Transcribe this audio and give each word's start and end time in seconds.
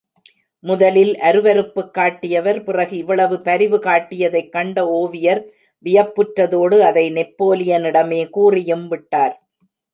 முதலில் 0.63 1.11
அருவருப்புக் 1.19 1.91
காட்டியவர், 1.91 2.63
பிறகு 2.63 2.97
இவ்வளவு 2.97 3.41
பரிவு 3.41 3.77
காட்டியதைக் 3.77 4.49
கண்ட 4.49 4.85
ஒவியர் 4.91 5.43
வியப்புற்றதோடு 5.85 6.79
அதை 6.79 7.05
நெப்போலியனிடமே 7.11 8.29
கூறியும் 8.29 8.87
விட்டார். 8.87 9.35